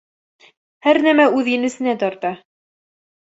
Һәр 0.87 0.99
нәмә 1.07 1.27
үҙ 1.41 1.51
енесенә 1.53 1.95
тарта. 2.05 2.31